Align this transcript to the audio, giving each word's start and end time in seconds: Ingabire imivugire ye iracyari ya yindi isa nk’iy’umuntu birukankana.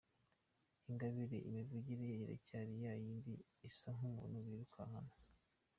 Ingabire 0.89 1.37
imivugire 1.49 2.03
ye 2.11 2.15
iracyari 2.23 2.73
ya 2.83 2.93
yindi 3.03 3.33
isa 3.67 3.89
nk’iy’umuntu 3.97 4.37
birukankana. 4.45 5.13